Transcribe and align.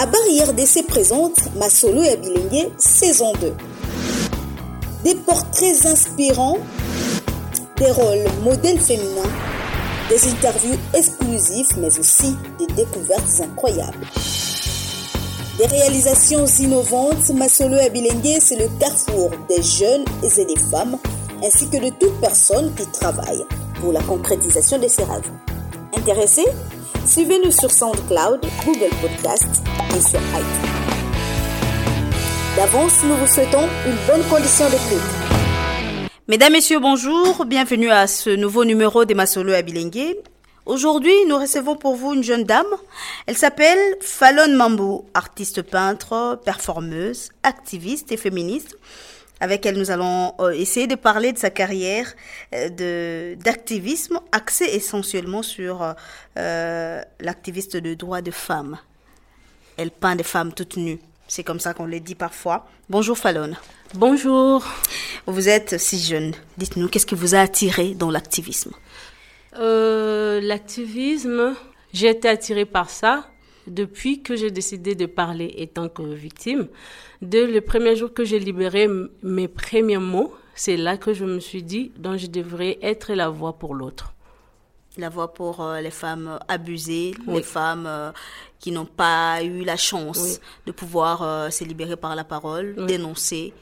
À 0.00 0.06
Barrière 0.06 0.52
d'essai 0.52 0.84
présente 0.84 1.52
Masolo 1.56 2.04
et 2.04 2.10
Abilengue, 2.10 2.70
saison 2.78 3.32
2. 3.40 3.52
Des 5.02 5.16
portraits 5.16 5.86
inspirants, 5.86 6.58
des 7.78 7.90
rôles 7.90 8.30
modèles 8.44 8.78
féminins, 8.78 9.28
des 10.08 10.28
interviews 10.28 10.78
exclusives, 10.94 11.70
mais 11.78 11.98
aussi 11.98 12.36
des 12.60 12.72
découvertes 12.74 13.40
incroyables. 13.42 14.06
Des 15.58 15.66
réalisations 15.66 16.46
innovantes, 16.46 17.30
Masolo 17.30 17.74
et 17.74 17.86
Abilengue, 17.86 18.38
c'est 18.38 18.54
le 18.54 18.68
carrefour 18.78 19.32
des 19.48 19.64
jeunes 19.64 20.04
et 20.22 20.44
des 20.44 20.60
femmes, 20.70 20.96
ainsi 21.44 21.68
que 21.68 21.84
de 21.84 21.90
toute 21.98 22.20
personne 22.20 22.72
qui 22.76 22.86
travaille 22.86 23.44
pour 23.80 23.92
la 23.92 24.02
concrétisation 24.02 24.78
de 24.78 24.86
ses 24.86 25.02
rêves. 25.02 25.32
Intéressé 25.96 26.44
Suivez-nous 27.08 27.52
sur 27.52 27.70
SoundCloud, 27.70 28.40
Google 28.66 28.94
Podcast 29.00 29.48
et 29.96 30.00
sur 30.00 30.20
iTunes. 30.20 30.70
D'avance, 32.54 33.02
nous 33.02 33.16
vous 33.16 33.26
souhaitons 33.26 33.66
une 33.86 33.96
bonne 34.06 34.22
condition 34.28 34.66
d'écoute. 34.66 36.10
Mesdames, 36.28 36.52
Messieurs, 36.52 36.80
bonjour. 36.80 37.46
Bienvenue 37.46 37.90
à 37.90 38.06
ce 38.06 38.28
nouveau 38.28 38.66
numéro 38.66 39.06
des 39.06 39.14
Masolo 39.14 39.54
à 39.54 39.62
Bilingue. 39.62 40.16
Aujourd'hui, 40.66 41.14
nous 41.26 41.38
recevons 41.38 41.76
pour 41.76 41.96
vous 41.96 42.12
une 42.12 42.22
jeune 42.22 42.44
dame. 42.44 42.66
Elle 43.26 43.38
s'appelle 43.38 43.78
Fallon 44.02 44.54
Mambou, 44.54 45.06
artiste 45.14 45.62
peintre, 45.62 46.38
performeuse, 46.44 47.30
activiste 47.42 48.12
et 48.12 48.18
féministe 48.18 48.76
avec 49.40 49.66
elle 49.66 49.78
nous 49.78 49.90
allons 49.90 50.34
euh, 50.40 50.50
essayer 50.50 50.86
de 50.86 50.94
parler 50.94 51.32
de 51.32 51.38
sa 51.38 51.50
carrière 51.50 52.14
euh, 52.54 52.68
de 52.68 53.36
d'activisme 53.42 54.20
axée 54.32 54.64
essentiellement 54.72 55.42
sur 55.42 55.94
euh, 56.36 57.02
l'activiste 57.20 57.76
de 57.76 57.94
droits 57.94 58.22
de 58.22 58.30
femmes. 58.30 58.78
Elle 59.76 59.90
peint 59.90 60.16
des 60.16 60.24
femmes 60.24 60.52
toutes 60.52 60.76
nues. 60.76 60.98
C'est 61.28 61.44
comme 61.44 61.60
ça 61.60 61.74
qu'on 61.74 61.86
le 61.86 62.00
dit 62.00 62.14
parfois. 62.14 62.66
Bonjour 62.88 63.16
Fallon. 63.18 63.52
Bonjour. 63.94 64.66
Vous 65.26 65.48
êtes 65.48 65.78
si 65.78 66.00
jeune. 66.00 66.32
Dites-nous, 66.56 66.88
qu'est-ce 66.88 67.06
qui 67.06 67.14
vous 67.14 67.34
a 67.34 67.40
attiré 67.40 67.94
dans 67.94 68.10
l'activisme? 68.10 68.72
L'activisme, 69.60 71.54
j'ai 71.92 72.08
été 72.10 72.28
attirée 72.28 72.64
par 72.64 72.90
ça 72.90 73.28
depuis 73.68 74.22
que 74.22 74.36
j'ai 74.36 74.50
décidé 74.50 74.94
de 74.94 75.06
parler 75.06 75.54
étant 75.56 75.88
que 75.88 76.02
victime. 76.02 76.68
Dès 77.22 77.46
le 77.46 77.60
premier 77.60 77.96
jour 77.96 78.12
que 78.12 78.24
j'ai 78.24 78.38
libéré 78.38 78.88
mes 79.22 79.48
premiers 79.48 79.98
mots, 79.98 80.32
c'est 80.54 80.76
là 80.76 80.96
que 80.96 81.12
je 81.12 81.24
me 81.24 81.40
suis 81.40 81.62
dit, 81.62 81.92
donc 81.96 82.16
je 82.16 82.26
devrais 82.26 82.78
être 82.82 83.12
la 83.14 83.28
voix 83.28 83.54
pour 83.54 83.74
l'autre. 83.74 84.12
La 84.96 85.08
voix 85.08 85.32
pour 85.32 85.60
euh, 85.60 85.80
les 85.80 85.92
femmes 85.92 86.38
abusées, 86.48 87.14
les 87.28 87.42
femmes 87.42 87.86
euh, 87.86 88.10
qui 88.58 88.72
n'ont 88.72 88.84
pas 88.84 89.42
eu 89.44 89.62
la 89.62 89.76
chance 89.76 90.40
de 90.66 90.72
pouvoir 90.72 91.22
euh, 91.22 91.50
se 91.50 91.62
libérer 91.62 91.96
par 91.96 92.16
la 92.16 92.24
parole, 92.24 92.74
dénoncer. 92.86 93.52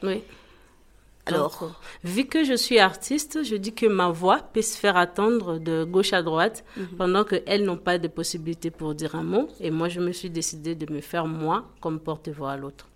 Alors, 1.27 1.81
vu 2.03 2.25
que 2.25 2.43
je 2.43 2.53
suis 2.53 2.79
artiste, 2.79 3.43
je 3.43 3.55
dis 3.55 3.73
que 3.73 3.85
ma 3.85 4.09
voix 4.09 4.39
peut 4.39 4.61
se 4.61 4.77
faire 4.77 4.97
attendre 4.97 5.57
de 5.59 5.83
gauche 5.83 6.13
à 6.13 6.21
droite 6.21 6.63
mhm. 6.75 6.87
pendant 6.97 7.23
qu'elles 7.23 7.63
n'ont 7.63 7.77
pas 7.77 7.97
de 7.97 8.07
possibilité 8.07 8.71
pour 8.71 8.95
dire 8.95 9.15
un 9.15 9.23
mot. 9.23 9.49
Et 9.59 9.71
moi, 9.71 9.89
je 9.89 9.99
me 9.99 10.11
suis 10.11 10.29
décidée 10.29 10.75
de 10.75 10.91
me 10.91 11.01
faire 11.01 11.25
moi 11.27 11.65
comme 11.81 11.99
porte-voix 11.99 12.51
à 12.51 12.57
l'autre. 12.57 12.87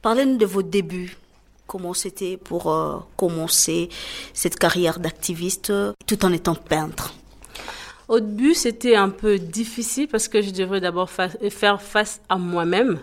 Parlez-nous 0.00 0.36
de 0.36 0.46
vos 0.46 0.62
débuts. 0.62 1.16
Comment 1.66 1.94
c'était 1.94 2.36
pour 2.36 2.70
euh, 2.72 2.98
commencer 3.16 3.88
cette 4.34 4.56
carrière 4.56 4.98
d'activiste 4.98 5.72
tout 6.06 6.24
en 6.24 6.32
étant 6.32 6.54
peintre? 6.54 7.14
Au 8.08 8.20
début, 8.20 8.54
c'était 8.54 8.96
un 8.96 9.08
peu 9.08 9.38
difficile 9.38 10.08
parce 10.08 10.28
que 10.28 10.42
je 10.42 10.50
devrais 10.50 10.80
d'abord 10.80 11.08
faire 11.08 11.80
face 11.80 12.20
à 12.28 12.36
moi-même. 12.36 12.98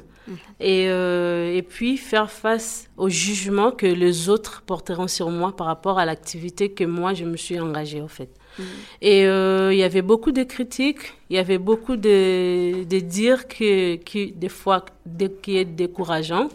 Et, 0.60 0.88
euh, 0.90 1.56
et, 1.56 1.62
puis 1.62 1.98
faire 1.98 2.30
face 2.30 2.90
au 2.98 3.10
jugement 3.10 3.72
que 3.72 3.86
les 3.86 4.30
autres 4.30 4.62
porteront 4.66 5.08
sur 5.08 5.30
moi 5.30 5.56
par 5.56 5.68
rapport 5.68 6.00
à 6.00 6.06
l'activité 6.06 6.72
que 6.72 6.84
moi, 6.84 7.14
je 7.14 7.26
me 7.26 7.38
suis 7.38 7.60
engagée, 7.60 8.02
en 8.02 8.08
fait. 8.08 8.30
Mhm. 8.58 8.66
Et 9.02 9.26
euh, 9.26 9.74
il 9.74 9.80
y 9.80 9.84
avait 9.84 10.02
beaucoup 10.02 10.32
de 10.32 10.44
critiques, 10.44 11.14
il 11.30 11.36
y 11.36 11.40
avait 11.40 11.58
beaucoup 11.58 11.96
de, 11.96 12.84
de 12.84 13.00
dires 13.00 13.48
qui, 13.48 14.00
qui, 14.06 14.32
des 14.32 14.50
fois, 14.50 14.86
qui 15.42 15.58
est 15.58 15.66
décourageant. 15.66 16.50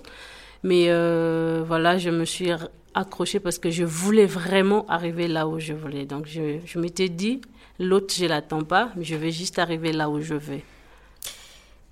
Mais 0.62 0.87
euh, 0.89 1.62
voilà, 1.67 1.99
je 1.99 2.11
me 2.11 2.25
suis 2.25 2.51
accrochée 2.95 3.41
parce 3.41 3.59
que 3.59 3.71
je 3.71 3.85
voulais 3.85 4.27
vraiment 4.27 4.87
arriver 4.89 5.29
là 5.29 5.47
où 5.47 5.59
je 5.59 5.75
voulais. 5.75 6.06
Donc 6.06 6.27
je, 6.27 6.59
je 6.65 6.79
m'étais 6.79 7.09
dit, 7.09 7.41
l'autre, 7.79 8.15
je 8.17 8.27
l'attends 8.27 8.62
pas, 8.62 8.91
mais 8.97 9.05
je 9.05 9.15
vais 9.15 9.31
juste 9.31 9.59
arriver 9.59 9.93
là 9.93 10.09
où 10.09 10.21
je 10.21 10.35
vais. 10.35 10.62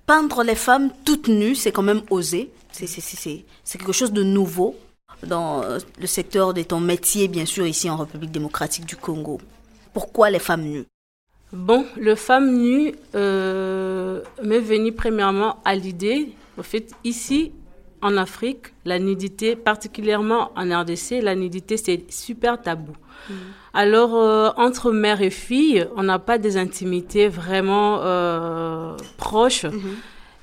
Peindre 0.05 0.43
les 0.43 0.55
femmes 0.55 0.91
toutes 1.05 1.27
nues, 1.27 1.55
c'est 1.55 1.71
quand 1.71 1.83
même 1.83 2.01
osé. 2.09 2.51
C'est 2.71 3.77
quelque 3.77 3.93
chose 3.93 4.11
de 4.11 4.23
nouveau 4.23 4.75
dans 5.25 5.63
euh, 5.63 5.79
le 5.99 6.07
secteur 6.07 6.53
de 6.53 6.61
ton 6.63 6.79
métier, 6.79 7.27
bien 7.27 7.45
sûr, 7.45 7.65
ici 7.65 7.89
en 7.89 7.97
République 7.97 8.31
démocratique 8.31 8.85
du 8.85 8.97
Congo. 8.97 9.39
Pourquoi 9.93 10.29
les 10.29 10.39
femmes 10.39 10.63
nues? 10.63 10.85
Bon, 11.53 11.85
le 11.97 12.15
femme 12.15 12.57
nue 12.57 12.95
euh, 13.15 14.21
m'est 14.41 14.59
venu 14.59 14.91
premièrement 14.91 15.61
à 15.63 15.75
l'idée. 15.75 16.33
En 16.57 16.63
fait, 16.63 16.91
ici, 17.03 17.51
en 18.03 18.17
Afrique, 18.17 18.73
la 18.85 18.99
nudité, 18.99 19.55
particulièrement 19.55 20.51
en 20.55 20.81
RDC, 20.81 21.21
la 21.21 21.35
nudité, 21.35 21.77
c'est 21.77 22.11
super 22.11 22.61
tabou. 22.61 22.91
Mm. 23.29 23.33
Alors, 23.73 24.15
euh, 24.15 24.49
entre 24.57 24.91
mère 24.91 25.21
et 25.21 25.29
fille, 25.29 25.87
on 25.95 26.03
n'a 26.03 26.19
pas 26.19 26.37
des 26.37 26.57
intimités 26.57 27.29
vraiment 27.29 28.01
euh, 28.01 28.95
proches. 29.17 29.63
Mm-hmm. 29.63 29.95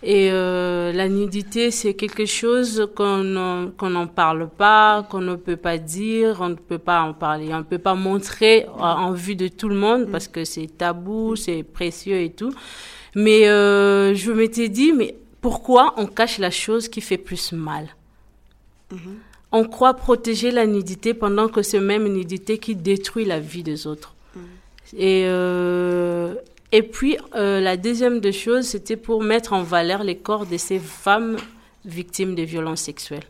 Et 0.02 0.30
euh, 0.32 0.90
la 0.92 1.10
nudité, 1.10 1.70
c'est 1.70 1.92
quelque 1.92 2.24
chose 2.24 2.88
qu'on 2.96 3.22
n'en 3.22 4.06
parle 4.06 4.48
pas, 4.48 5.06
qu'on 5.10 5.20
ne 5.20 5.34
peut 5.36 5.58
pas 5.58 5.76
dire, 5.76 6.38
on 6.40 6.48
ne 6.48 6.54
peut 6.54 6.78
pas 6.78 7.02
en 7.02 7.12
parler, 7.12 7.52
on 7.52 7.58
ne 7.58 7.64
peut 7.64 7.76
pas 7.76 7.94
montrer 7.94 8.64
en, 8.78 9.12
vue 9.12 9.36
de 9.36 9.48
tout 9.48 9.68
le 9.68 9.74
monde 9.74 10.06
mm. 10.06 10.10
parce 10.10 10.28
que 10.28 10.46
c'est 10.46 10.78
tabou, 10.78 11.36
c'est 11.36 11.62
précieux 11.62 12.22
et 12.22 12.30
tout. 12.30 12.54
Mais 13.14 13.44
je 13.44 14.32
m'étais 14.32 14.70
dit, 14.70 14.94
mais 14.94 15.19
pourquoi 15.40 15.94
on 15.96 16.06
cache 16.06 16.38
la 16.38 16.50
chose 16.50 16.88
qui 16.88 17.00
fait 17.00 17.18
plus 17.18 17.52
mal? 17.52 17.88
Mhm. 18.92 19.18
On 19.52 19.64
croit 19.64 19.94
protéger 19.94 20.50
la 20.50 20.66
nudité 20.66 21.14
pendant 21.14 21.48
que 21.48 21.62
c'est 21.62 21.80
même 21.80 22.06
une 22.06 22.14
nudité 22.14 22.58
qui 22.58 22.76
détruit 22.76 23.24
la 23.24 23.40
vie 23.40 23.62
des 23.62 23.86
autres. 23.86 24.14
Mhm. 24.34 24.42
Et, 24.96 25.24
euh, 25.26 26.34
et 26.72 26.82
puis, 26.82 27.16
euh, 27.34 27.60
la 27.60 27.76
deuxième 27.76 28.20
des 28.20 28.32
choses, 28.32 28.66
c'était 28.66 28.96
pour 28.96 29.22
mettre 29.22 29.52
en 29.52 29.62
valeur 29.62 30.04
les 30.04 30.16
corps 30.16 30.46
de 30.46 30.56
ces 30.56 30.78
femmes 30.78 31.36
victimes 31.84 32.34
de 32.34 32.42
violences 32.42 32.82
sexuelles. 32.82 33.24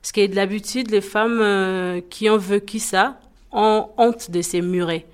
Parce 0.00 0.12
que 0.12 0.26
d'habitude, 0.26 0.90
les 0.90 1.00
femmes 1.00 1.40
euh, 1.40 2.00
qui 2.08 2.28
ont 2.30 2.36
vécu 2.36 2.78
ça 2.78 3.18
ont 3.50 3.88
honte 3.96 4.30
de 4.30 4.42
ces 4.42 4.60
murets. 4.60 5.06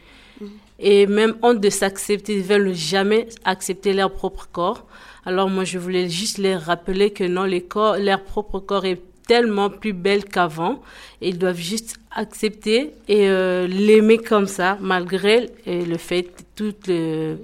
Et 0.81 1.07
même 1.07 1.37
honte 1.43 1.61
de 1.61 1.71
s'accepter, 1.71 2.37
ils 2.37 2.43
veulent 2.43 2.75
jamais 2.75 3.29
accepter 3.45 3.93
leur 3.93 4.13
propre 4.13 4.49
corps. 4.51 4.87
Alors 5.27 5.51
moi, 5.51 5.65
je 5.65 5.79
voulais 5.79 6.09
juste 6.09 6.39
les 6.39 6.57
rappeler 6.57 7.11
que 7.11 7.25
non, 7.25 7.45
leur 7.45 8.25
propre 8.25 8.59
corps 8.61 8.87
est 8.87 9.03
tellement 9.29 9.69
plus 9.69 9.93
belle 9.93 10.25
qu'avant. 10.25 10.81
Ils 11.21 11.39
doivent 11.39 11.57
juste 11.57 11.97
accepter 12.11 12.95
et 13.07 13.29
euh, 13.29 13.67
l'aimer 13.67 14.19
comme 14.19 14.47
ça, 14.47 14.79
malgré 14.81 15.51
le 15.67 15.97
fait 15.99 16.29
toutes 16.57 16.87
les, 16.87 17.37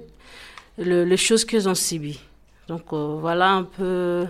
les 0.77 1.17
choses 1.17 1.45
qu'ils 1.45 1.69
ont 1.69 1.75
subies. 1.75 2.19
Donc 2.67 2.91
euh, 2.91 3.17
voilà 3.19 3.51
un 3.51 3.63
peu. 3.63 4.25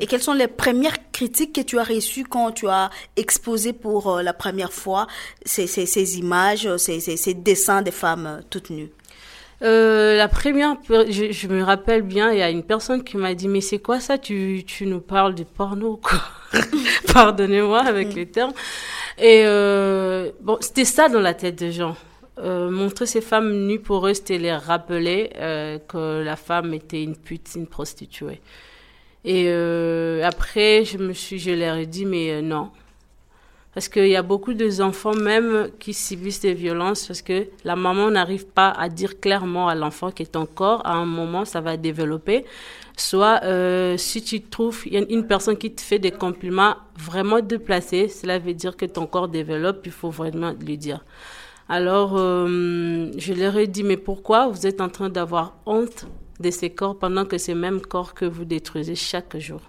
Et 0.00 0.06
quelles 0.06 0.22
sont 0.22 0.32
les 0.32 0.48
premières 0.48 0.96
critiques 1.12 1.54
que 1.54 1.60
tu 1.60 1.78
as 1.78 1.84
reçues 1.84 2.24
quand 2.24 2.52
tu 2.52 2.68
as 2.68 2.90
exposé 3.16 3.72
pour 3.72 4.08
euh, 4.10 4.22
la 4.22 4.32
première 4.32 4.72
fois 4.72 5.06
ces, 5.44 5.66
ces, 5.66 5.86
ces 5.86 6.18
images, 6.18 6.76
ces, 6.76 7.00
ces, 7.00 7.34
dessins 7.34 7.82
des 7.82 7.90
femmes 7.90 8.42
toutes 8.50 8.70
nues? 8.70 8.90
Euh, 9.62 10.16
la 10.16 10.26
première, 10.28 10.76
je, 10.88 11.46
me 11.46 11.62
rappelle 11.62 12.02
bien, 12.02 12.32
il 12.32 12.38
y 12.38 12.42
a 12.42 12.50
une 12.50 12.64
personne 12.64 13.04
qui 13.04 13.16
m'a 13.16 13.34
dit, 13.34 13.46
mais 13.46 13.60
c'est 13.60 13.78
quoi 13.78 14.00
ça? 14.00 14.18
Tu, 14.18 14.64
tu 14.66 14.86
nous 14.86 15.00
parles 15.00 15.36
de 15.36 15.44
porno, 15.44 16.00
quoi? 16.02 16.20
Pardonnez-moi 17.12 17.80
avec 17.80 18.12
mm. 18.12 18.16
les 18.16 18.26
termes. 18.26 18.52
Et 19.18 19.42
euh, 19.44 20.32
bon, 20.40 20.58
c'était 20.60 20.84
ça 20.84 21.08
dans 21.08 21.20
la 21.20 21.34
tête 21.34 21.56
des 21.56 21.70
gens. 21.70 21.96
Euh, 22.38 22.70
montrer 22.70 23.06
ces 23.06 23.20
femmes 23.20 23.52
nues 23.66 23.78
pour 23.78 24.06
eux, 24.06 24.14
c'était 24.14 24.38
les 24.38 24.52
rappeler 24.52 25.30
euh, 25.36 25.78
que 25.78 26.22
la 26.22 26.36
femme 26.36 26.72
était 26.72 27.02
une 27.02 27.16
pute, 27.16 27.48
une 27.54 27.66
prostituée. 27.66 28.40
Et 29.24 29.44
euh, 29.48 30.22
après, 30.24 30.84
je 30.84 30.98
me 30.98 31.12
suis, 31.12 31.38
je 31.38 31.52
leur 31.52 31.76
ai 31.76 31.86
dit, 31.86 32.04
mais 32.04 32.32
euh, 32.32 32.42
non, 32.42 32.70
parce 33.72 33.88
qu'il 33.88 34.08
y 34.08 34.16
a 34.16 34.22
beaucoup 34.22 34.52
d'enfants 34.52 35.14
même 35.14 35.68
qui 35.78 35.94
subissent 35.94 36.40
des 36.40 36.54
violences 36.54 37.06
parce 37.06 37.22
que 37.22 37.46
la 37.64 37.76
maman 37.76 38.10
n'arrive 38.10 38.46
pas 38.46 38.70
à 38.70 38.88
dire 38.88 39.20
clairement 39.20 39.68
à 39.68 39.76
l'enfant 39.76 40.10
que 40.10 40.24
ton 40.24 40.44
corps, 40.44 40.84
à 40.84 40.94
un 40.94 41.06
moment, 41.06 41.44
ça 41.44 41.60
va 41.60 41.76
développer. 41.76 42.44
Soit 42.96 43.40
euh, 43.44 43.96
si 43.96 44.22
tu 44.22 44.42
trouves 44.42 44.86
y 44.86 44.96
a 44.96 45.04
une 45.08 45.26
personne 45.26 45.56
qui 45.56 45.72
te 45.72 45.80
fait 45.80 46.00
des 46.00 46.10
compliments 46.10 46.74
vraiment 46.98 47.40
déplacés, 47.40 48.08
cela 48.08 48.38
veut 48.38 48.54
dire 48.54 48.76
que 48.76 48.86
ton 48.86 49.06
corps 49.06 49.28
développe, 49.28 49.82
il 49.86 49.92
faut 49.92 50.10
vraiment 50.10 50.52
lui 50.60 50.76
dire. 50.76 51.04
Alors, 51.68 52.18
je 52.18 53.32
leur 53.32 53.56
ai 53.56 53.66
dit, 53.66 53.82
mais 53.82 53.96
pourquoi 53.96 54.48
vous 54.48 54.66
êtes 54.66 54.80
en 54.82 54.90
train 54.90 55.08
d'avoir 55.08 55.54
honte 55.64 56.06
de 56.40 56.50
ces 56.50 56.70
corps 56.70 56.98
pendant 56.98 57.24
que 57.24 57.38
ces 57.38 57.54
mêmes 57.54 57.80
corps 57.80 58.14
que 58.14 58.24
vous 58.24 58.44
détruisez 58.44 58.94
chaque 58.94 59.36
jour. 59.38 59.60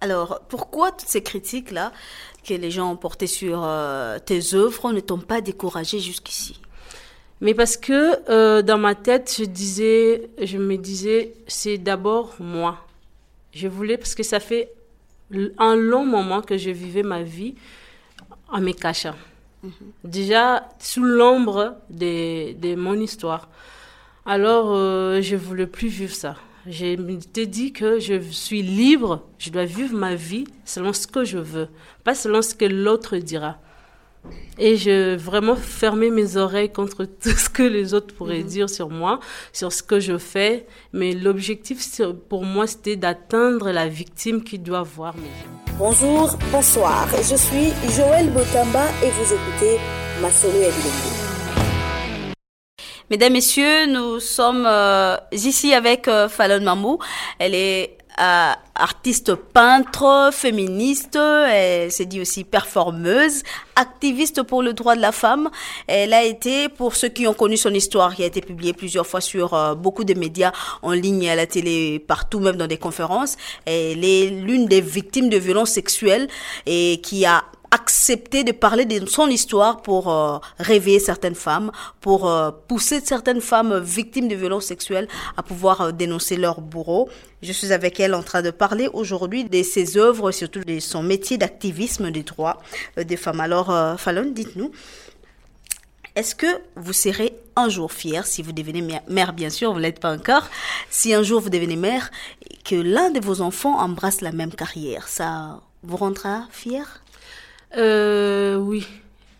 Alors, 0.00 0.40
pourquoi 0.48 0.92
toutes 0.92 1.08
ces 1.08 1.22
critiques-là 1.22 1.92
que 2.46 2.54
les 2.54 2.70
gens 2.70 2.92
ont 2.92 2.96
portées 2.96 3.26
sur 3.26 3.64
euh, 3.64 4.18
tes 4.18 4.54
œuvres 4.54 4.92
ne 4.92 5.00
t'ont 5.00 5.18
pas 5.18 5.40
découragé 5.40 5.98
jusqu'ici? 5.98 6.60
Mais 7.40 7.54
parce 7.54 7.76
que 7.76 8.18
euh, 8.30 8.62
dans 8.62 8.78
ma 8.78 8.94
tête, 8.94 9.34
je 9.38 9.44
disais, 9.44 10.30
je 10.40 10.58
me 10.58 10.76
disais, 10.76 11.34
c'est 11.46 11.78
d'abord 11.78 12.34
moi. 12.40 12.84
Je 13.52 13.68
voulais, 13.68 13.96
parce 13.96 14.14
que 14.14 14.22
ça 14.22 14.40
fait 14.40 14.72
un 15.58 15.76
long 15.76 16.04
moment 16.04 16.42
que 16.42 16.56
je 16.56 16.70
vivais 16.70 17.02
ma 17.02 17.22
vie 17.22 17.54
en 18.48 18.60
me 18.60 18.72
cachant. 18.72 19.14
Mhm. 19.62 19.72
Déjà 20.04 20.68
sous 20.78 21.02
l'ombre 21.02 21.76
de, 21.90 22.52
de, 22.52 22.74
mon 22.74 22.94
histoire. 22.94 23.48
Alors, 24.28 24.74
euh, 24.74 25.22
je 25.22 25.36
voulais 25.36 25.66
plus 25.66 25.88
vivre 25.88 26.14
ça. 26.14 26.36
Je 26.66 27.00
m'étais 27.00 27.46
dit 27.46 27.72
que 27.72 27.98
je 27.98 28.20
suis 28.20 28.60
libre, 28.60 29.26
je 29.38 29.48
dois 29.48 29.64
vivre 29.64 29.96
ma 29.96 30.16
vie 30.16 30.44
selon 30.66 30.92
ce 30.92 31.06
que 31.06 31.24
je 31.24 31.38
veux, 31.38 31.68
pas 32.04 32.14
selon 32.14 32.42
ce 32.42 32.54
que 32.54 32.66
l'autre 32.66 33.16
dira. 33.16 33.56
Et 34.58 34.76
je 34.76 35.16
vraiment 35.16 35.56
fermé 35.56 36.10
mes 36.10 36.36
oreilles 36.36 36.70
contre 36.70 37.04
tout 37.22 37.30
ce 37.30 37.48
que 37.48 37.62
les 37.62 37.94
autres 37.94 38.14
pourraient 38.14 38.40
mhm. 38.40 38.48
dire 38.48 38.68
sur 38.68 38.90
moi, 38.90 39.18
sur 39.54 39.72
ce 39.72 39.82
que 39.82 39.98
je 39.98 40.18
fais. 40.18 40.66
Mais 40.92 41.14
l'objectif 41.14 41.80
pour 42.28 42.44
moi, 42.44 42.66
c'était 42.66 42.96
d'atteindre 42.96 43.70
la 43.70 43.88
victime 43.88 44.44
qui 44.44 44.58
doit 44.58 44.82
voir 44.82 45.16
mes 45.16 45.22
Bonjour, 45.78 46.36
bonsoir. 46.52 47.08
Je 47.16 47.36
suis 47.36 47.72
Joël 47.96 48.28
Botamba 48.30 48.84
et 49.02 49.08
vous 49.08 49.32
écoutez 49.32 49.78
Ma 50.20 50.30
solo 50.30 50.52
Mesdames, 53.10 53.32
Messieurs, 53.32 53.86
nous 53.86 54.20
sommes 54.20 54.66
euh, 54.66 55.16
ici 55.32 55.72
avec 55.72 56.08
euh, 56.08 56.28
Fallon 56.28 56.60
Mamou. 56.60 56.98
Elle 57.38 57.54
est 57.54 57.96
euh, 58.20 58.52
artiste 58.74 59.34
peintre, 59.34 60.30
féministe, 60.32 61.16
elle 61.16 61.90
s'est 61.90 62.04
dit 62.04 62.20
aussi 62.20 62.44
performeuse, 62.44 63.42
activiste 63.76 64.42
pour 64.42 64.62
le 64.62 64.72
droit 64.72 64.94
de 64.94 65.00
la 65.00 65.12
femme. 65.12 65.48
Elle 65.86 66.12
a 66.12 66.22
été, 66.24 66.68
pour 66.68 66.96
ceux 66.96 67.08
qui 67.08 67.26
ont 67.26 67.32
connu 67.34 67.56
son 67.56 67.72
histoire, 67.72 68.14
qui 68.14 68.24
a 68.24 68.26
été 68.26 68.40
publiée 68.40 68.72
plusieurs 68.72 69.06
fois 69.06 69.20
sur 69.20 69.54
euh, 69.54 69.74
beaucoup 69.74 70.04
de 70.04 70.14
médias 70.14 70.52
en 70.82 70.92
ligne 70.92 71.22
et 71.22 71.30
à 71.30 71.36
la 71.36 71.46
télé, 71.46 71.98
partout, 71.98 72.40
même 72.40 72.56
dans 72.56 72.66
des 72.66 72.76
conférences. 72.76 73.36
Elle 73.64 74.04
est 74.04 74.30
l'une 74.30 74.66
des 74.66 74.80
victimes 74.80 75.28
de 75.28 75.38
violences 75.38 75.70
sexuelles 75.70 76.28
et 76.66 77.00
qui 77.02 77.24
a 77.24 77.44
accepter 77.70 78.44
de 78.44 78.52
parler 78.52 78.84
de 78.84 79.04
son 79.06 79.28
histoire 79.28 79.82
pour 79.82 80.10
euh, 80.10 80.38
réveiller 80.58 81.00
certaines 81.00 81.34
femmes, 81.34 81.70
pour 82.00 82.28
euh, 82.28 82.50
pousser 82.68 83.00
certaines 83.00 83.40
femmes 83.40 83.78
victimes 83.78 84.28
de 84.28 84.34
violences 84.34 84.66
sexuelles 84.66 85.08
à 85.36 85.42
pouvoir 85.42 85.80
euh, 85.80 85.92
dénoncer 85.92 86.36
leur 86.36 86.60
bourreau. 86.60 87.08
Je 87.42 87.52
suis 87.52 87.72
avec 87.72 88.00
elle 88.00 88.14
en 88.14 88.22
train 88.22 88.42
de 88.42 88.50
parler 88.50 88.88
aujourd'hui 88.92 89.44
de 89.44 89.62
ses 89.62 89.96
œuvres, 89.96 90.32
surtout 90.32 90.60
de 90.60 90.80
son 90.80 91.02
métier 91.02 91.38
d'activisme 91.38 92.10
des 92.10 92.22
droits 92.22 92.60
des 92.96 93.16
femmes. 93.16 93.40
Alors, 93.40 93.72
Fallon, 93.96 94.32
dites-nous, 94.32 94.72
est-ce 96.16 96.34
que 96.34 96.46
vous 96.74 96.92
serez 96.92 97.32
un 97.54 97.68
jour 97.68 97.92
fière, 97.92 98.26
si 98.26 98.42
vous 98.42 98.50
devenez 98.50 98.82
mère, 99.08 99.32
bien 99.32 99.50
sûr, 99.50 99.72
vous 99.72 99.78
l'êtes 99.78 100.00
pas 100.00 100.12
encore, 100.12 100.48
si 100.90 101.14
un 101.14 101.22
jour 101.22 101.40
vous 101.40 101.48
devenez 101.48 101.76
mère, 101.76 102.10
que 102.64 102.74
l'un 102.74 103.10
de 103.10 103.20
vos 103.20 103.40
enfants 103.40 103.78
embrasse 103.78 104.20
la 104.20 104.32
même 104.32 104.52
carrière, 104.52 105.06
ça 105.06 105.60
vous 105.84 105.96
rendra 105.96 106.48
fière? 106.50 107.02
Euh, 107.76 108.56
Oui, 108.56 108.86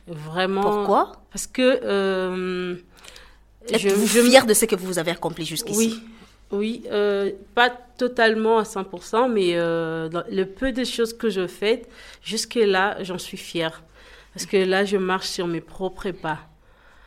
vraiment. 0.06 0.62
Pourquoi 0.62 1.12
Parce 1.32 1.46
que. 1.46 1.80
Euh, 1.82 2.76
Êtes-vous 3.70 4.06
je, 4.06 4.20
fière 4.22 4.46
de 4.46 4.54
ce 4.54 4.64
que 4.64 4.76
vous 4.76 4.98
avez 4.98 5.10
accompli 5.10 5.44
jusqu'ici? 5.44 5.78
Oui, 5.78 6.02
oui, 6.50 6.82
euh, 6.90 7.32
pas 7.54 7.68
totalement 7.70 8.58
à 8.58 8.62
100%, 8.62 9.30
mais 9.30 9.54
dans 9.54 10.24
le 10.30 10.44
peu 10.44 10.72
de 10.72 10.84
choses 10.84 11.12
que 11.12 11.28
je 11.28 11.46
fais, 11.46 11.82
jusque-là, 12.22 13.02
j'en 13.02 13.18
suis 13.18 13.36
fière. 13.36 13.82
Parce 14.32 14.46
que 14.46 14.56
là, 14.56 14.84
je 14.84 14.96
marche 14.96 15.28
sur 15.28 15.46
mes 15.46 15.60
propres 15.60 16.12
pas. 16.12 16.38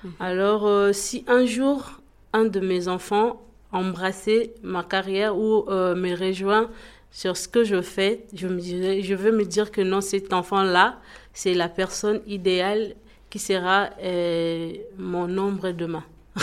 Mhm. 0.03 0.11
Alors, 0.19 0.93
si 0.93 1.23
un 1.27 1.45
jour, 1.45 2.01
un 2.33 2.45
de 2.45 2.59
mes 2.59 2.87
enfants 2.87 3.41
embrassait 3.71 4.53
ma 4.63 4.83
carrière 4.83 5.37
ou 5.37 5.65
euh, 5.69 5.95
me 5.95 6.15
rejoint 6.15 6.69
sur 7.11 7.35
ce 7.35 7.47
que 7.47 7.63
je 7.63 7.81
fais, 7.81 8.25
je, 8.33 8.47
me 8.47 8.59
dirais, 8.59 9.01
je 9.01 9.13
veux 9.13 9.31
me 9.31 9.43
dire 9.43 9.71
que 9.71 9.81
non, 9.81 10.01
cet 10.01 10.33
enfant-là, 10.33 10.99
c'est 11.33 11.53
la 11.53 11.67
personne 11.67 12.21
idéale 12.25 12.95
qui 13.29 13.39
sera 13.39 13.89
euh, 14.01 14.73
mon 14.97 15.37
ombre 15.37 15.71
demain. 15.71 16.03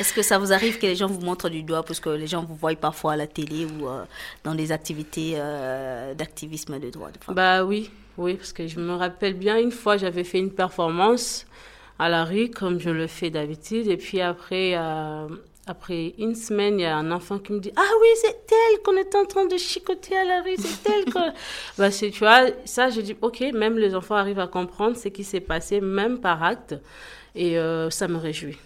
Est-ce 0.00 0.12
que 0.12 0.22
ça 0.22 0.38
vous 0.38 0.52
arrive 0.52 0.78
que 0.78 0.86
les 0.86 0.96
gens 0.96 1.06
vous 1.06 1.20
montrent 1.20 1.48
du 1.48 1.62
doigt 1.62 1.82
parce 1.82 2.00
que 2.00 2.10
les 2.10 2.26
gens 2.26 2.44
vous 2.44 2.54
voient 2.54 2.74
parfois 2.74 3.12
à 3.12 3.16
la 3.16 3.26
télé 3.26 3.64
ou 3.64 3.88
euh, 3.88 4.04
dans 4.44 4.54
des 4.54 4.70
activités 4.70 5.34
euh, 5.36 6.14
d'activisme 6.14 6.78
de 6.78 6.90
droits 6.90 7.10
de 7.10 7.18
femmes? 7.18 7.34
Bah 7.34 7.64
oui, 7.64 7.90
oui, 8.16 8.34
parce 8.34 8.52
que 8.52 8.66
je 8.66 8.78
me 8.78 8.94
rappelle 8.94 9.34
bien 9.34 9.58
une 9.58 9.72
fois 9.72 9.96
j'avais 9.96 10.24
fait 10.24 10.38
une 10.38 10.52
performance 10.52 11.46
à 11.98 12.08
la 12.08 12.24
rue 12.24 12.50
comme 12.50 12.78
je 12.78 12.90
le 12.90 13.08
fais 13.08 13.30
d'habitude 13.30 13.88
et 13.88 13.96
puis 13.96 14.20
après 14.20 14.76
après 15.68 16.14
une 16.18 16.34
semaine, 16.34 16.78
il 16.78 16.82
y 16.82 16.86
a 16.86 16.96
un 16.96 17.10
enfant 17.10 17.38
qui 17.38 17.52
me 17.52 17.60
dit 17.60 17.72
Ah 17.76 17.90
oui, 18.00 18.08
c'est 18.20 18.46
elle 18.50 18.82
qu'on 18.82 18.96
est 18.96 19.14
en 19.14 19.24
train 19.24 19.46
de 19.46 19.56
chicoter 19.56 20.16
à 20.16 20.24
la 20.24 20.42
rue, 20.42 20.56
c'est 20.58 20.90
elle 20.90 21.04
que. 21.04 21.18
bah, 21.78 21.90
tu 21.90 22.10
vois, 22.18 22.46
ça, 22.64 22.90
je 22.90 23.00
dis 23.00 23.16
Ok, 23.22 23.40
même 23.52 23.78
les 23.78 23.94
enfants 23.94 24.16
arrivent 24.16 24.38
à 24.38 24.46
comprendre 24.46 24.96
ce 24.96 25.08
qui 25.08 25.24
s'est 25.24 25.40
passé, 25.40 25.80
même 25.80 26.20
par 26.20 26.42
acte, 26.42 26.74
et 27.34 27.58
euh, 27.58 27.90
ça 27.90 28.08
me 28.08 28.16
réjouit. 28.16 28.58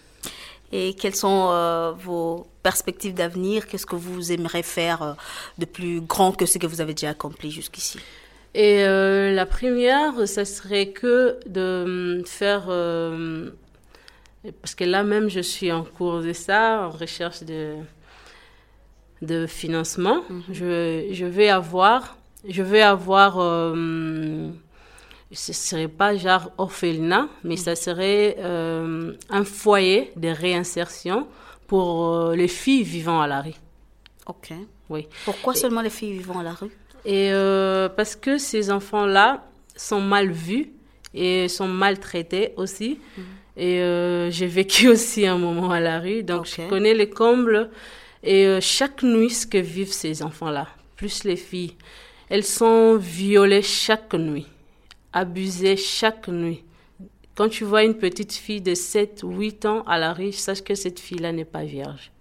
Et 0.71 0.95
quelles 0.95 1.15
sont 1.15 1.49
euh, 1.51 1.91
vos 1.91 2.47
perspectives 2.63 3.13
d'avenir? 3.13 3.67
Qu'est-ce 3.67 3.85
que 3.85 3.95
vous 3.95 4.31
aimeriez 4.31 4.63
faire 4.63 5.03
euh, 5.03 5.13
de 5.59 5.65
plus 5.65 6.01
grand 6.01 6.31
que 6.31 6.45
ce 6.45 6.57
que 6.57 6.65
vous 6.65 6.81
avez 6.81 6.93
déjà 6.93 7.09
accompli 7.09 7.51
jusqu'ici? 7.51 7.99
Et 8.55 8.83
la 8.83 9.47
première, 9.47 10.27
ça 10.27 10.45
serait 10.45 10.89
que 10.89 11.39
de 11.47 12.19
hum, 12.19 12.25
faire 12.25 12.69
parce 14.51 14.75
que 14.75 14.83
là 14.83 15.03
même, 15.03 15.29
je 15.29 15.39
suis 15.39 15.71
en 15.71 15.83
cours 15.83 16.21
de 16.21 16.33
ça, 16.33 16.87
en 16.87 16.89
recherche 16.89 17.43
de, 17.43 17.75
de 19.21 19.47
financement. 19.47 20.23
Mhm. 20.29 20.43
je, 20.51 21.07
je, 21.11 21.25
vais 21.25 21.49
avoir, 21.49 22.17
je 22.47 22.61
vais 22.61 22.81
avoir, 22.81 23.39
euh, 23.39 24.49
ce 25.31 25.53
serait 25.53 25.87
pas 25.87 26.15
genre 26.17 26.51
orphelinat, 26.57 27.27
mais 27.43 27.55
ça 27.55 27.75
serait 27.75 28.35
euh, 28.39 29.13
un 29.29 29.45
foyer 29.45 30.11
de 30.17 30.27
réinsertion 30.27 31.27
pour 31.67 32.09
euh, 32.09 32.35
les 32.35 32.49
filles 32.49 32.83
vivant 32.83 33.21
à 33.21 33.27
la 33.27 33.41
rue. 33.41 33.55
Ok. 34.27 34.53
Oui. 34.89 35.07
Pourquoi 35.23 35.55
seulement 35.55 35.81
les 35.81 35.89
filles 35.89 36.13
vivant 36.13 36.39
à 36.39 36.43
la 36.43 36.53
rue? 36.53 36.71
Et 37.05 37.31
parce 37.97 38.15
que 38.15 38.37
ces 38.37 38.71
enfants-là 38.71 39.43
sont 39.75 39.99
mal 39.99 40.31
vus 40.31 40.71
et 41.13 41.49
sont 41.49 41.67
maltraités 41.67 42.53
aussi. 42.55 42.99
Mhm. 43.17 43.23
Et 43.55 43.79
euh, 43.79 44.31
j'ai 44.31 44.47
vécu 44.47 44.87
aussi 44.89 45.25
un 45.25 45.37
moment 45.37 45.71
à 45.71 45.79
la 45.79 45.99
rue, 45.99 46.23
donc 46.23 46.45
je 46.45 46.67
connais 46.67 46.93
les 46.93 47.09
combles. 47.09 47.69
Et 48.23 48.47
euh, 48.47 48.59
chaque 48.61 49.03
nuit, 49.03 49.29
ce 49.29 49.45
que 49.45 49.57
vivent 49.57 49.91
ces 49.91 50.23
enfants-là, 50.23 50.67
plus 50.95 51.23
les 51.23 51.35
filles, 51.35 51.75
elles 52.29 52.45
sont 52.45 52.95
violées 52.95 53.61
chaque 53.61 54.13
nuit, 54.13 54.47
abusées 55.11 55.77
chaque 55.77 56.27
nuit. 56.27 56.63
Quand 57.35 57.49
tu 57.49 57.63
vois 57.63 57.83
une 57.83 57.95
petite 57.95 58.33
fille 58.33 58.61
de 58.61 58.75
7 58.75 59.23
ou 59.23 59.31
8 59.31 59.65
ans 59.65 59.83
à 59.83 59.97
la 59.97 60.13
rue, 60.13 60.31
sache 60.31 60.61
que 60.61 60.75
cette 60.75 60.99
fille-là 60.99 61.31
n'est 61.31 61.45
pas 61.45 61.63
vierge. 61.63 62.11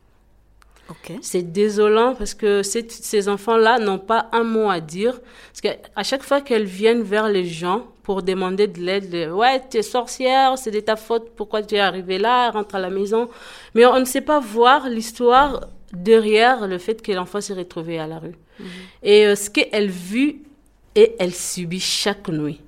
C'est 1.22 1.52
désolant 1.52 2.14
parce 2.14 2.34
que 2.34 2.62
ces 2.62 3.28
enfants-là 3.28 3.78
n'ont 3.78 3.98
pas 3.98 4.28
un 4.32 4.44
mot 4.44 4.68
à 4.68 4.80
dire. 4.80 5.20
Parce 5.52 5.60
qu'à 5.60 6.02
chaque 6.02 6.22
fois 6.22 6.40
qu'elles 6.40 6.64
viennent 6.64 7.02
vers 7.02 7.28
les 7.28 7.46
gens 7.46 7.86
pour 8.02 8.22
demander 8.22 8.66
de 8.66 8.80
l'aide, 8.80 9.30
ouais, 9.32 9.62
tu 9.70 9.78
es 9.78 9.82
sorcière, 9.82 10.58
c'est 10.58 10.70
de 10.70 10.80
ta 10.80 10.96
faute, 10.96 11.30
pourquoi 11.36 11.62
tu 11.62 11.76
es 11.76 11.80
arrivée 11.80 12.18
là, 12.18 12.50
rentre 12.50 12.74
à 12.74 12.80
la 12.80 12.90
maison. 12.90 13.28
Mais 13.74 13.86
on 13.86 13.98
ne 13.98 14.04
sait 14.04 14.20
pas 14.20 14.40
voir 14.40 14.88
l'histoire 14.88 15.68
derrière 15.92 16.66
le 16.66 16.78
fait 16.78 17.00
que 17.02 17.12
l'enfant 17.12 17.40
s'est 17.40 17.54
retrouvé 17.54 17.98
à 17.98 18.06
la 18.06 18.18
rue. 18.18 18.34
Mhm. 18.58 18.66
Et 19.02 19.26
euh, 19.26 19.34
ce 19.34 19.50
qu'elle 19.50 19.90
vit 19.90 20.38
et 20.94 21.14
elle 21.18 21.34
subit 21.34 21.80
chaque 21.80 22.28
nuit. 22.28 22.60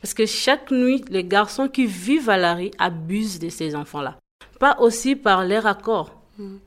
Parce 0.00 0.14
que 0.14 0.26
chaque 0.26 0.70
nuit, 0.70 1.04
les 1.08 1.24
garçons 1.24 1.68
qui 1.68 1.86
vivent 1.86 2.30
à 2.30 2.36
la 2.36 2.54
rue 2.54 2.70
abusent 2.78 3.40
de 3.40 3.48
ces 3.48 3.74
enfants-là. 3.74 4.16
Pas 4.60 4.76
aussi 4.80 5.16
par 5.16 5.44
leur 5.44 5.66
accord 5.66 6.18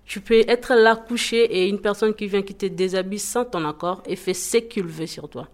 tu 0.05 0.19
peux 0.19 0.43
être 0.47 0.73
là 0.75 0.95
couché 0.95 1.43
et 1.43 1.67
une 1.67 1.79
personne 1.79 2.13
qui 2.13 2.27
vient 2.27 2.41
qui 2.41 2.53
te 2.53 2.65
déshabille 2.65 3.19
sans 3.19 3.45
ton 3.45 3.63
accord 3.67 4.03
et 4.05 4.15
fait 4.15 4.33
ce 4.33 4.57
qu'il 4.57 4.85
veut 4.85 5.07
sur 5.07 5.29
toi. 5.29 5.47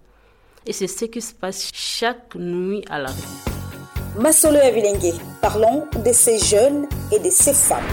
Et 0.68 0.74
c'est 0.74 0.88
ce 0.88 1.06
qui 1.06 1.22
se 1.22 1.34
passe 1.34 1.72
chaque 1.74 2.36
nuit 2.36 2.84
à 2.90 3.00
la 3.00 3.08
rue. 3.08 4.22
Masolo 4.22 4.58
Avilengue, 4.58 5.14
parlons 5.42 5.88
de 6.04 6.12
ces 6.12 6.40
jeunes 6.40 6.88
et 7.10 7.20
de 7.20 7.30
ces 7.30 7.54
femmes. 7.54 7.88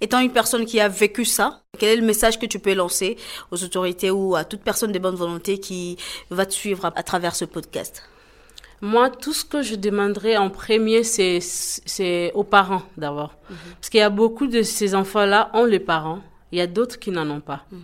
Étant 0.00 0.20
une 0.20 0.32
personne 0.32 0.64
qui 0.64 0.80
a 0.80 0.88
vécu 0.88 1.26
ça, 1.26 1.60
quel 1.78 1.90
est 1.90 1.96
le 1.96 2.06
message 2.06 2.38
que 2.38 2.46
tu 2.46 2.58
peux 2.58 2.72
lancer 2.72 3.18
aux 3.50 3.62
autorités 3.62 4.10
ou 4.10 4.34
à 4.34 4.44
toute 4.44 4.62
personne 4.62 4.92
de 4.92 4.98
bonne 4.98 5.14
volonté 5.14 5.60
qui 5.60 5.98
va 6.30 6.46
te 6.46 6.54
suivre 6.54 6.90
à 6.96 7.02
travers 7.02 7.36
ce 7.36 7.44
podcast? 7.44 8.02
Moi, 8.80 9.10
tout 9.10 9.34
ce 9.34 9.44
que 9.44 9.60
je 9.60 9.74
demanderais 9.74 10.38
en 10.38 10.48
premier, 10.48 11.04
c'est, 11.04 11.40
c'est 11.42 12.32
aux 12.32 12.44
parents 12.44 12.82
d'abord. 12.96 13.34
Mhm. 13.50 13.56
Parce 13.78 13.90
qu'il 13.90 14.00
y 14.00 14.02
a 14.02 14.08
beaucoup 14.08 14.46
de 14.46 14.62
ces 14.62 14.94
enfants-là 14.94 15.50
ont 15.52 15.66
les 15.66 15.80
parents. 15.80 16.20
Il 16.50 16.58
y 16.58 16.62
a 16.62 16.66
d'autres 16.66 16.98
qui 16.98 17.10
n'en 17.10 17.28
ont 17.28 17.42
pas. 17.42 17.64
Mhm. 17.70 17.80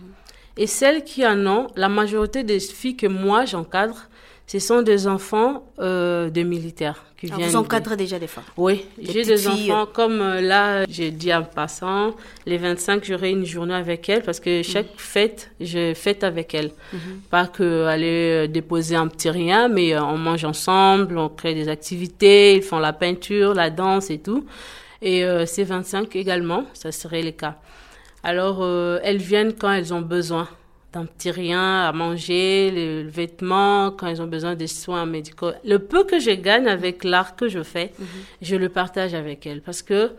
Et 0.57 0.67
celles 0.67 1.03
qui 1.03 1.25
en 1.25 1.45
ont, 1.45 1.67
la 1.75 1.89
majorité 1.89 2.43
des 2.43 2.59
filles 2.59 2.97
que 2.97 3.07
moi 3.07 3.45
j'encadre, 3.45 4.09
ce 4.47 4.59
sont 4.59 4.81
des 4.81 5.07
enfants 5.07 5.63
euh, 5.79 6.29
de 6.29 6.41
militaires 6.41 7.03
qui 7.17 7.27
Alors 7.27 7.39
viennent. 7.39 7.49
Vous 7.51 7.57
encadrez 7.57 7.97
déjà 7.97 8.19
des 8.19 8.27
femmes 8.27 8.43
Oui, 8.55 8.85
j'ai 9.01 9.23
des 9.23 9.47
enfants 9.47 9.87
comme 9.91 10.21
euh, 10.21 10.41
là, 10.41 10.85
j'ai 10.87 11.11
dit 11.11 11.33
en 11.33 11.43
passant, 11.43 12.15
les 12.45 12.57
25, 12.57 13.03
j'aurai 13.03 13.31
une 13.31 13.45
journée 13.45 13.73
avec 13.73 14.07
elles 14.07 14.21
parce 14.21 14.39
que 14.39 14.61
chaque 14.63 14.91
mhm. 14.91 14.97
fête, 14.97 15.51
je 15.59 15.93
fête 15.93 16.23
avec 16.23 16.53
elles. 16.53 16.71
Mhm. 16.93 16.99
Pas 17.29 17.47
que 17.47 17.85
aller 17.85 18.45
euh, 18.45 18.47
déposer 18.47 18.95
un 18.95 19.07
petit 19.07 19.29
rien, 19.29 19.67
mais 19.67 19.93
euh, 19.93 20.01
on 20.03 20.17
mange 20.17 20.45
ensemble, 20.45 21.17
on 21.17 21.29
crée 21.29 21.55
des 21.55 21.69
activités, 21.69 22.55
ils 22.55 22.63
font 22.63 22.79
la 22.79 22.93
peinture, 22.93 23.53
la 23.53 23.69
danse 23.69 24.09
et 24.09 24.19
tout. 24.19 24.45
Et 25.01 25.23
ces 25.45 25.63
25 25.63 26.15
également, 26.15 26.65
ça 26.73 26.91
serait 26.91 27.21
le 27.21 27.29
cas. 27.29 27.59
Alors, 28.27 28.61
elles 29.03 29.21
viennent 29.21 29.53
quand 29.53 29.71
elles 29.71 29.93
ont 29.93 30.01
besoin 30.01 30.49
d'un 30.91 31.05
petit 31.05 31.31
rien 31.31 31.85
à 31.87 31.93
manger, 31.93 32.71
les 32.71 33.03
vêtements, 33.03 33.91
quand 33.91 34.07
ils 34.07 34.21
ont 34.21 34.27
besoin 34.27 34.53
des 34.53 34.67
soins 34.67 35.05
médicaux. 35.05 35.51
Le 35.63 35.79
peu 35.79 36.03
que 36.03 36.19
je 36.19 36.31
gagne 36.31 36.67
avec 36.67 37.05
l'art 37.05 37.37
que 37.37 37.47
je 37.47 37.63
fais, 37.63 37.93
mhm. 37.97 38.05
je 38.41 38.57
le 38.57 38.67
partage 38.67 39.13
avec 39.13 39.47
elles 39.47 39.61
parce 39.61 39.81
que 39.81 40.11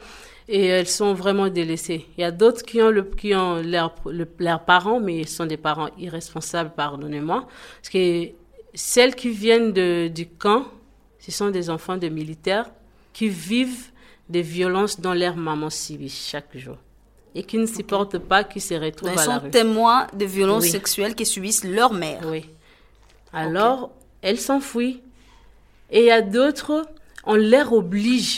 et 0.49 0.65
elles 0.65 0.89
sont 0.89 1.13
vraiment 1.13 1.49
délaissées. 1.49 2.07
Il 2.17 2.23
y 2.23 2.25
a 2.25 2.31
d'autres 2.31 2.63
qui 2.63 2.81
ont 2.81 2.91
le, 2.91 3.03
qui 3.03 3.35
ont 3.35 3.57
leurs 3.63 3.95
leurs 4.39 4.65
parents, 4.65 5.01
mais 5.01 5.19
ils 5.19 5.29
sont 5.29 5.45
des 5.45 5.59
parents 5.59 5.91
irresponsables, 5.99 6.71
pardonnez-moi. 6.75 7.47
Parce 7.77 7.91
que 7.91 8.29
celles 8.73 9.15
qui 9.15 9.29
viennent 9.29 9.75
de, 9.75 10.09
du 10.09 10.27
camp, 10.27 10.65
ce 11.19 11.31
sont 11.31 11.51
des 11.51 11.69
enfants 11.69 11.99
de 11.99 12.09
militaires 12.09 12.71
qui 13.13 13.29
vivent 13.29 13.91
des 14.31 14.41
violences 14.41 14.99
dans 14.99 15.13
leur 15.13 15.37
maman 15.37 15.69
subit 15.69 16.09
chaque 16.09 16.57
jour 16.57 16.79
et 17.35 17.43
qui 17.43 17.59
ne 17.59 17.67
supportent 17.67 18.19
pas, 18.19 18.45
qui 18.45 18.61
se 18.61 18.75
retrouvent 18.75 19.11
à 19.11 19.15
la 19.15 19.39
rue. 19.39 19.47
sont 19.47 19.51
témoins 19.51 20.07
de 20.13 20.25
violences 20.25 20.67
sexuelles 20.67 21.15
qui 21.15 21.27
subissent 21.27 21.65
leur 21.65 21.93
mère. 21.93 22.23
Oui. 22.27 22.47
Alors, 23.33 23.91
elles 24.23 24.41
s'enfuient. 24.41 25.03
Et 25.91 26.01
il 26.01 26.07
y 26.07 26.11
a 26.11 26.23
d'autres, 26.23 26.87
on 27.25 27.35
les 27.35 27.63
oblige 27.63 28.37